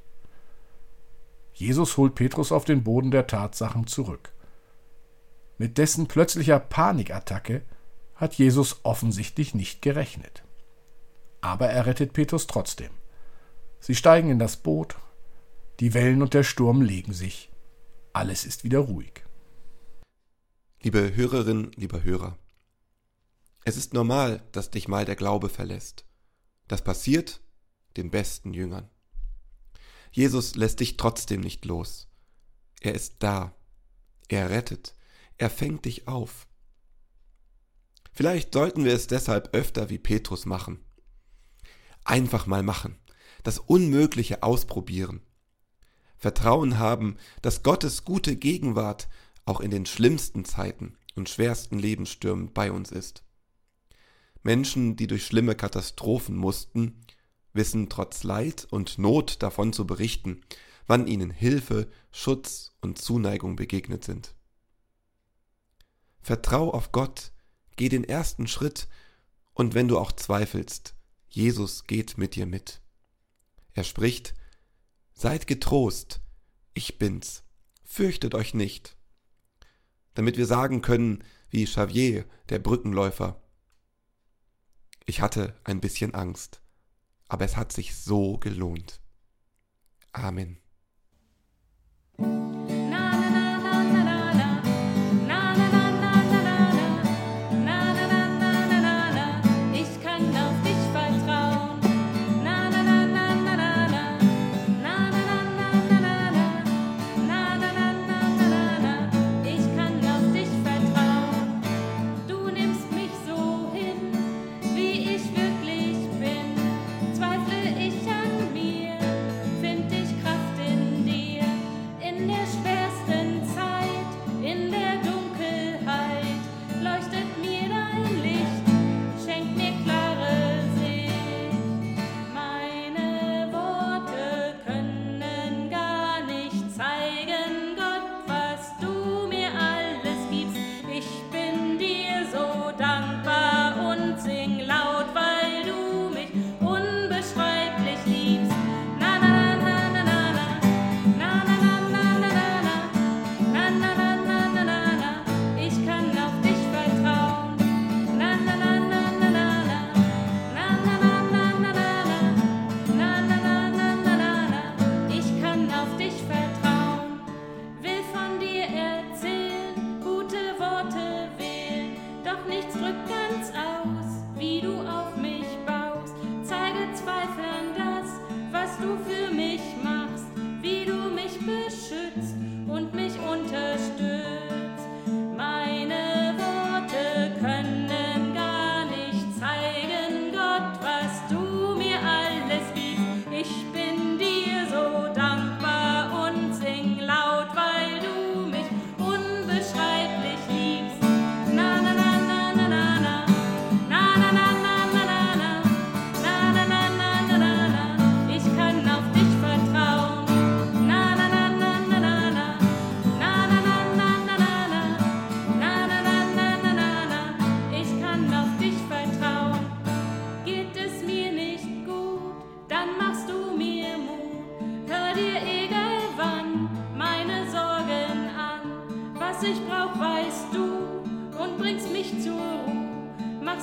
Jesus 1.57 1.97
holt 1.97 2.15
Petrus 2.15 2.53
auf 2.53 2.67
den 2.67 2.85
Boden 2.85 3.11
der 3.11 3.27
Tatsachen 3.27 3.87
zurück. 3.87 4.31
Mit 5.57 5.79
dessen 5.79 6.07
plötzlicher 6.07 6.61
Panikattacke 6.61 7.63
hat 8.15 8.35
Jesus 8.35 8.81
offensichtlich 8.83 9.55
nicht 9.55 9.81
gerechnet. 9.81 10.45
Aber 11.41 11.69
er 11.69 11.87
rettet 11.87 12.13
Petrus 12.13 12.47
trotzdem. 12.47 12.91
Sie 13.81 13.95
steigen 13.95 14.29
in 14.29 14.39
das 14.39 14.59
Boot, 14.59 14.97
die 15.81 15.95
Wellen 15.95 16.21
und 16.21 16.35
der 16.35 16.43
Sturm 16.43 16.83
legen 16.83 17.15
sich, 17.15 17.51
alles 18.13 18.45
ist 18.45 18.63
wieder 18.63 18.81
ruhig. 18.81 19.25
Liebe 20.83 21.17
Hörerin, 21.17 21.71
lieber 21.77 22.03
Hörer, 22.05 22.37
es 23.65 23.79
ist 23.79 23.95
normal, 23.95 24.43
dass 24.53 24.71
dich 24.71 24.89
mal 24.89 25.07
der 25.07 25.17
Glaube 25.17 25.49
verlässt. 25.49 26.05
Das 26.69 26.83
passiert 26.83 27.41
den 27.97 28.11
besten 28.11 28.53
Jüngern. 28.53 28.91
Jesus 30.11 30.55
lässt 30.55 30.81
dich 30.81 30.97
trotzdem 30.97 31.41
nicht 31.41 31.65
los. 31.65 32.09
Er 32.81 32.95
ist 32.95 33.17
da. 33.21 33.55
Er 34.29 34.51
rettet. 34.51 34.95
Er 35.39 35.51
fängt 35.51 35.85
dich 35.85 36.09
auf. 36.09 36.47
Vielleicht 38.13 38.55
sollten 38.55 38.85
wir 38.85 38.95
es 38.95 39.07
deshalb 39.07 39.55
öfter 39.55 39.91
wie 39.91 39.99
Petrus 39.99 40.47
machen. 40.47 40.79
Einfach 42.05 42.47
mal 42.47 42.63
machen. 42.63 42.99
Das 43.43 43.59
Unmögliche 43.59 44.43
ausprobieren. 44.43 45.21
Vertrauen 46.17 46.79
haben, 46.79 47.19
dass 47.43 47.63
Gottes 47.63 48.05
gute 48.05 48.37
Gegenwart 48.37 49.09
auch 49.45 49.61
in 49.61 49.71
den 49.71 49.87
schlimmsten 49.87 50.45
Zeiten 50.45 50.97
und 51.15 51.29
schwersten 51.29 51.79
Lebensstürmen 51.79 52.53
bei 52.53 52.73
uns 52.73 52.91
ist. 52.91 53.23
Menschen, 54.43 54.97
die 54.97 55.07
durch 55.07 55.27
schlimme 55.27 55.55
Katastrophen 55.55 56.37
mussten, 56.37 57.01
wissen 57.57 57.89
trotz 57.89 58.23
Leid 58.23 58.67
und 58.71 58.99
Not 58.99 59.43
davon 59.43 59.73
zu 59.73 59.87
berichten, 59.87 60.43
wann 60.87 61.07
ihnen 61.07 61.31
Hilfe, 61.31 61.91
Schutz 62.13 62.73
und 62.81 62.99
Zuneigung 62.99 63.57
begegnet 63.57 64.05
sind. 64.05 64.35
Vertrau 66.21 66.73
auf 66.73 66.93
Gott, 66.93 67.33
geh 67.77 67.89
den 67.89 68.05
ersten 68.05 68.47
Schritt, 68.47 68.89
und 69.55 69.75
wenn 69.75 69.89
du 69.89 69.99
auch 69.99 70.13
zweifelst, 70.13 70.95
Jesus 71.29 71.85
geht 71.85 72.19
mit 72.19 72.35
dir 72.35 72.47
mit. 72.47 72.81
Er 73.73 73.85
spricht, 73.85 74.35
Seid 75.15 75.47
getrost, 75.47 76.21
ich 76.75 76.99
bin's, 76.99 77.43
fürchtet 77.85 78.35
euch 78.35 78.53
nicht. 78.53 78.99
Damit 80.13 80.37
wir 80.37 80.45
sagen 80.45 80.83
können, 80.83 81.25
wie 81.49 81.65
Xavier, 81.65 82.27
der 82.51 82.59
Brückenläufer, 82.59 83.41
ich 85.07 85.23
hatte 85.23 85.59
ein 85.65 85.81
bisschen 85.81 86.15
Angst, 86.15 86.61
aber 87.29 87.45
es 87.45 87.57
hat 87.57 87.73
sich 87.73 87.95
so 87.95 88.39
gelohnt. 88.39 89.01
Amen. 90.13 90.59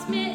me 0.09 0.32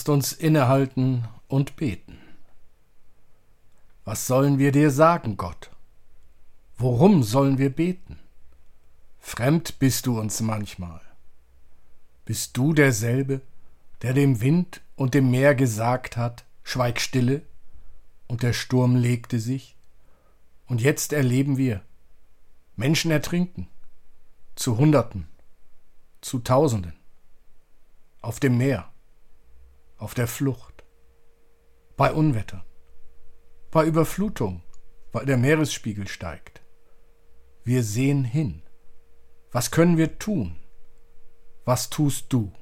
Lasst 0.00 0.08
uns 0.08 0.32
innehalten 0.32 1.28
und 1.46 1.76
beten. 1.76 2.16
Was 4.06 4.26
sollen 4.26 4.58
wir 4.58 4.72
dir 4.72 4.90
sagen, 4.90 5.36
Gott? 5.36 5.68
Worum 6.78 7.22
sollen 7.22 7.58
wir 7.58 7.68
beten? 7.68 8.18
Fremd 9.18 9.78
bist 9.78 10.06
du 10.06 10.18
uns 10.18 10.40
manchmal. 10.40 11.02
Bist 12.24 12.56
du 12.56 12.72
derselbe, 12.72 13.42
der 14.00 14.14
dem 14.14 14.40
Wind 14.40 14.80
und 14.96 15.12
dem 15.12 15.30
Meer 15.30 15.54
gesagt 15.54 16.16
hat, 16.16 16.44
schweig 16.62 16.98
stille, 16.98 17.42
und 18.26 18.42
der 18.42 18.54
Sturm 18.54 18.96
legte 18.96 19.38
sich? 19.38 19.76
Und 20.66 20.80
jetzt 20.80 21.12
erleben 21.12 21.58
wir, 21.58 21.82
Menschen 22.74 23.10
ertrinken, 23.10 23.68
zu 24.54 24.78
Hunderten, 24.78 25.28
zu 26.22 26.38
Tausenden, 26.38 26.94
auf 28.22 28.40
dem 28.40 28.56
Meer 28.56 28.89
auf 30.00 30.14
der 30.14 30.26
Flucht, 30.26 30.84
bei 31.96 32.12
Unwettern, 32.12 32.64
bei 33.70 33.84
Überflutung, 33.84 34.62
weil 35.12 35.26
der 35.26 35.36
Meeresspiegel 35.36 36.08
steigt. 36.08 36.62
Wir 37.64 37.84
sehen 37.84 38.24
hin. 38.24 38.62
Was 39.52 39.70
können 39.70 39.98
wir 39.98 40.18
tun? 40.18 40.56
Was 41.66 41.90
tust 41.90 42.32
du? 42.32 42.52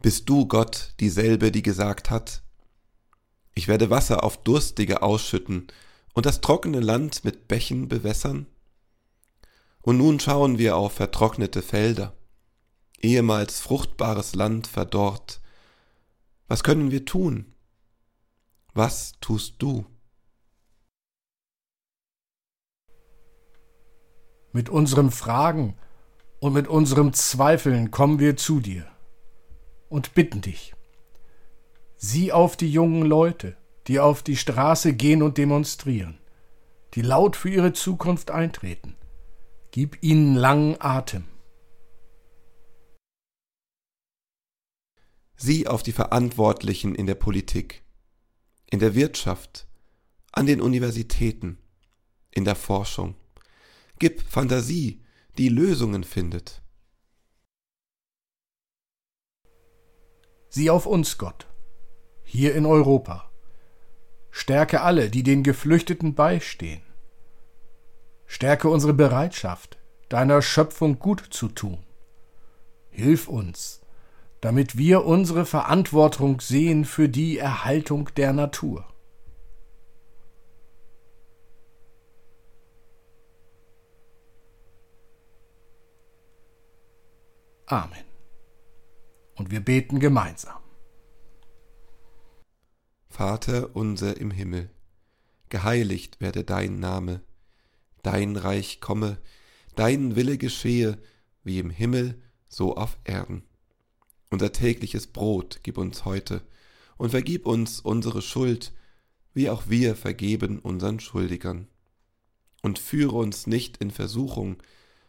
Bist 0.00 0.28
du, 0.30 0.48
Gott, 0.48 0.94
dieselbe, 1.00 1.52
die 1.52 1.62
gesagt 1.62 2.10
hat, 2.10 2.42
ich 3.54 3.68
werde 3.68 3.90
Wasser 3.90 4.24
auf 4.24 4.42
Durstige 4.42 5.02
ausschütten 5.02 5.66
und 6.14 6.24
das 6.24 6.40
trockene 6.40 6.80
Land 6.80 7.24
mit 7.24 7.48
Bächen 7.48 7.88
bewässern? 7.88 8.46
Und 9.82 9.98
nun 9.98 10.18
schauen 10.20 10.56
wir 10.56 10.76
auf 10.76 10.94
vertrocknete 10.94 11.60
Felder, 11.60 12.16
ehemals 13.04 13.60
fruchtbares 13.60 14.34
Land 14.34 14.66
verdorrt. 14.66 15.40
Was 16.48 16.64
können 16.64 16.90
wir 16.90 17.04
tun? 17.04 17.52
Was 18.72 19.12
tust 19.20 19.56
du? 19.58 19.86
Mit 24.52 24.68
unserem 24.68 25.10
Fragen 25.10 25.76
und 26.40 26.54
mit 26.54 26.66
unserem 26.66 27.12
Zweifeln 27.12 27.90
kommen 27.90 28.18
wir 28.18 28.36
zu 28.36 28.60
dir 28.60 28.86
und 29.88 30.14
bitten 30.14 30.40
dich. 30.40 30.74
Sieh 31.96 32.32
auf 32.32 32.56
die 32.56 32.70
jungen 32.70 33.02
Leute, 33.02 33.56
die 33.86 34.00
auf 34.00 34.22
die 34.22 34.36
Straße 34.36 34.94
gehen 34.94 35.22
und 35.22 35.38
demonstrieren, 35.38 36.18
die 36.94 37.02
laut 37.02 37.36
für 37.36 37.50
ihre 37.50 37.72
Zukunft 37.72 38.30
eintreten. 38.30 38.96
Gib 39.72 40.02
ihnen 40.02 40.36
langen 40.36 40.76
Atem. 40.80 41.24
Sieh 45.36 45.66
auf 45.66 45.82
die 45.82 45.92
Verantwortlichen 45.92 46.94
in 46.94 47.06
der 47.06 47.16
Politik, 47.16 47.82
in 48.70 48.78
der 48.78 48.94
Wirtschaft, 48.94 49.66
an 50.32 50.46
den 50.46 50.60
Universitäten, 50.60 51.58
in 52.30 52.44
der 52.44 52.54
Forschung. 52.54 53.14
Gib 53.98 54.22
Fantasie, 54.22 55.02
die 55.38 55.48
Lösungen 55.48 56.04
findet. 56.04 56.62
Sieh 60.48 60.70
auf 60.70 60.86
uns, 60.86 61.18
Gott, 61.18 61.48
hier 62.22 62.54
in 62.54 62.64
Europa. 62.64 63.30
Stärke 64.30 64.82
alle, 64.82 65.10
die 65.10 65.22
den 65.22 65.42
Geflüchteten 65.42 66.14
beistehen. 66.14 66.82
Stärke 68.26 68.68
unsere 68.68 68.94
Bereitschaft, 68.94 69.78
deiner 70.08 70.42
Schöpfung 70.42 70.98
gut 70.98 71.20
zu 71.30 71.48
tun. 71.48 71.84
Hilf 72.90 73.28
uns, 73.28 73.83
damit 74.44 74.76
wir 74.76 75.06
unsere 75.06 75.46
Verantwortung 75.46 76.38
sehen 76.38 76.84
für 76.84 77.08
die 77.08 77.38
Erhaltung 77.38 78.10
der 78.14 78.34
Natur. 78.34 78.86
Amen. 87.64 88.04
Und 89.36 89.50
wir 89.50 89.60
beten 89.60 89.98
gemeinsam. 89.98 90.60
Vater 93.08 93.74
unser 93.74 94.18
im 94.18 94.30
Himmel, 94.30 94.68
geheiligt 95.48 96.20
werde 96.20 96.44
dein 96.44 96.80
Name, 96.80 97.22
dein 98.02 98.36
Reich 98.36 98.82
komme, 98.82 99.16
dein 99.74 100.16
Wille 100.16 100.36
geschehe, 100.36 100.98
wie 101.44 101.58
im 101.58 101.70
Himmel, 101.70 102.20
so 102.46 102.76
auf 102.76 102.98
Erden. 103.04 103.42
Unser 104.30 104.52
tägliches 104.52 105.06
Brot 105.06 105.60
gib 105.62 105.78
uns 105.78 106.04
heute 106.04 106.42
und 106.96 107.10
vergib 107.10 107.46
uns 107.46 107.80
unsere 107.80 108.22
Schuld, 108.22 108.72
wie 109.32 109.50
auch 109.50 109.64
wir 109.68 109.96
vergeben 109.96 110.58
unseren 110.58 111.00
Schuldigern. 111.00 111.68
Und 112.62 112.78
führe 112.78 113.16
uns 113.16 113.46
nicht 113.46 113.76
in 113.78 113.90
Versuchung, 113.90 114.62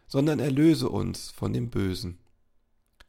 sondern 0.08 0.40
erlöse 0.40 0.90
uns 0.90 1.32
von 1.32 1.54
dem 1.54 1.70
Bösen. 1.70 2.20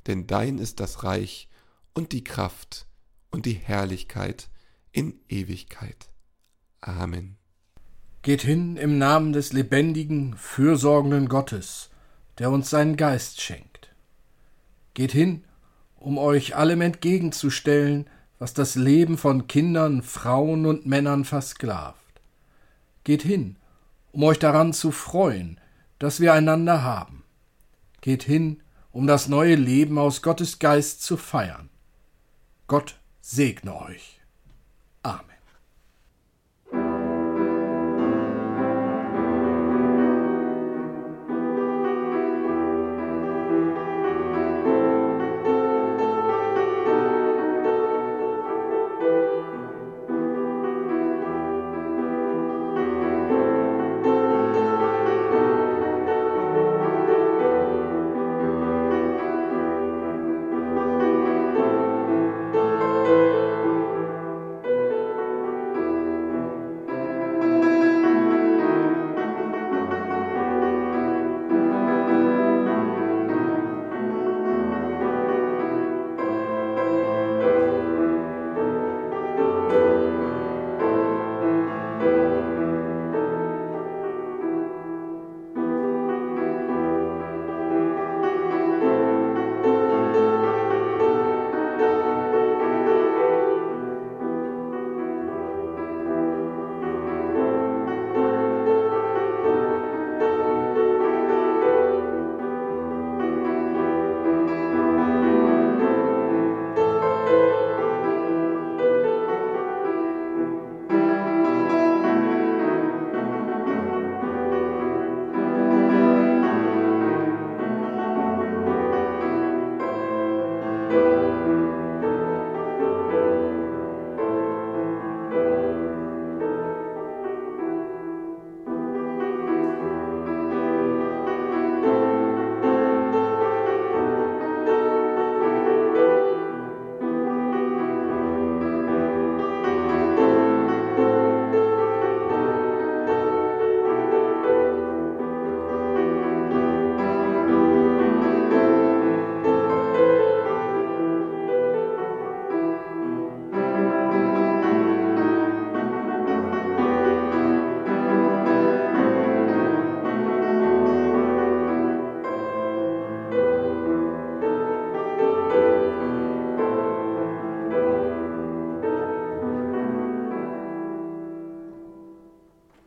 Denn 0.06 0.26
dein 0.26 0.58
ist 0.58 0.80
das 0.80 1.02
Reich 1.02 1.48
und 1.94 2.12
die 2.12 2.24
Kraft 2.24 2.86
und 3.30 3.46
die 3.46 3.54
Herrlichkeit 3.54 4.48
in 4.92 5.20
Ewigkeit. 5.28 6.10
Amen. 6.80 7.36
Geht 8.22 8.42
hin 8.42 8.76
im 8.76 8.98
Namen 8.98 9.32
des 9.32 9.52
lebendigen, 9.52 10.36
fürsorgenden 10.36 11.28
Gottes, 11.28 11.90
der 12.38 12.50
uns 12.50 12.70
seinen 12.70 12.96
Geist 12.96 13.40
schenkt. 13.40 13.94
Geht 14.94 15.12
hin, 15.12 15.44
um 15.96 16.18
euch 16.18 16.56
allem 16.56 16.80
entgegenzustellen, 16.80 18.08
was 18.38 18.54
das 18.54 18.74
Leben 18.74 19.16
von 19.16 19.46
Kindern, 19.46 20.02
Frauen 20.02 20.66
und 20.66 20.86
Männern 20.86 21.24
versklavt. 21.24 22.20
Geht 23.04 23.22
hin, 23.22 23.56
um 24.12 24.22
euch 24.24 24.38
daran 24.38 24.72
zu 24.72 24.90
freuen, 24.92 25.60
dass 25.98 26.20
wir 26.20 26.32
einander 26.34 26.82
haben. 26.82 27.24
Geht 28.00 28.22
hin, 28.22 28.62
um 28.92 29.06
das 29.06 29.28
neue 29.28 29.54
Leben 29.54 29.98
aus 29.98 30.22
Gottes 30.22 30.58
Geist 30.58 31.02
zu 31.02 31.16
feiern. 31.16 31.68
Gott 32.66 32.98
segne 33.20 33.80
euch. 33.80 34.15